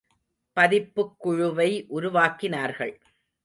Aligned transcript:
பதிப்புக் 0.57 1.19
குழுவை 1.19 1.85
உருவாக்கினார்கள். 1.87 2.99